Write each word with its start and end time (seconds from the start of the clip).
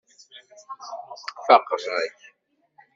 Faqeɣ-ak. 1.45 2.17